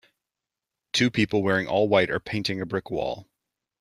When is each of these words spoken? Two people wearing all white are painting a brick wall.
Two 0.93 1.11
people 1.11 1.43
wearing 1.43 1.67
all 1.67 1.87
white 1.87 2.09
are 2.09 2.19
painting 2.19 2.59
a 2.59 2.65
brick 2.65 2.89
wall. 2.89 3.29